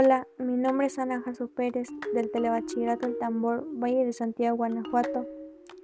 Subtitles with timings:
[0.00, 5.26] Hola, mi nombre es Ana Jaso Pérez del Telebachillerato El Tambor, Valle de Santiago, Guanajuato.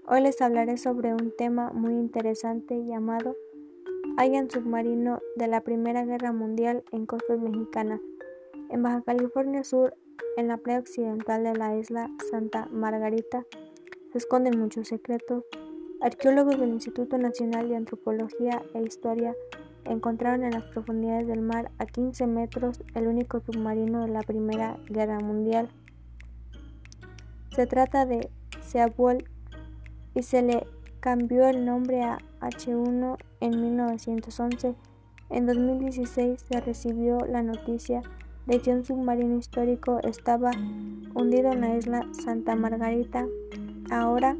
[0.06, 3.34] Hoy les hablaré sobre un tema muy interesante llamado
[4.16, 8.00] Hayan submarino de la Primera Guerra Mundial en costas mexicanas.
[8.70, 9.96] En Baja California Sur,
[10.36, 13.44] en la playa occidental de la isla Santa Margarita,
[14.12, 15.42] se esconden muchos secretos.
[16.00, 19.34] Arqueólogos del Instituto Nacional de Antropología e Historia
[19.84, 24.76] encontraron en las profundidades del mar a 15 metros el único submarino de la Primera
[24.86, 25.68] Guerra Mundial.
[27.54, 28.30] Se trata de
[28.62, 29.24] Seabold
[30.14, 30.66] y se le
[31.00, 34.74] cambió el nombre a H1 en 1911.
[35.30, 38.02] En 2016 se recibió la noticia
[38.46, 40.50] de que un submarino histórico estaba
[41.14, 43.26] hundido en la isla Santa Margarita.
[43.90, 44.36] Ahora,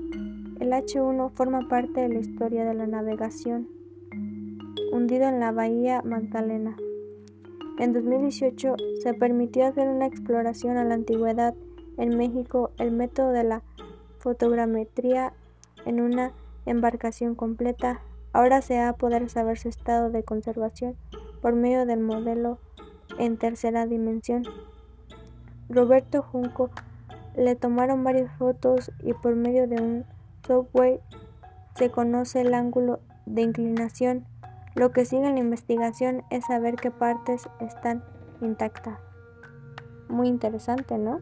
[0.61, 3.69] el H1 forma parte de la historia de la navegación
[4.95, 6.77] hundido en la bahía Magdalena.
[7.81, 11.55] En 2018 se permitió hacer una exploración a la antigüedad
[11.97, 13.63] en México el método de la
[14.19, 15.33] fotogrametría
[15.85, 16.31] en una
[16.65, 18.03] embarcación completa.
[18.33, 20.95] Ahora se va a poder saber su estado de conservación
[21.43, 22.59] por medio del modelo
[23.19, 24.45] en tercera dimensión.
[25.69, 26.71] Roberto Junco
[27.37, 30.05] le tomaron varias fotos y por medio de un
[30.47, 31.01] software
[31.75, 34.25] se conoce el ángulo de inclinación
[34.75, 38.05] lo que sigue en la investigación es saber qué partes están
[38.41, 38.99] intactas.
[40.09, 41.21] Muy interesante, ¿no?